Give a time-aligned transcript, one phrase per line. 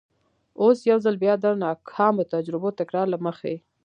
[0.61, 3.55] اوس یو ځل بیا د ناکامو تجربو تکرار له مخې.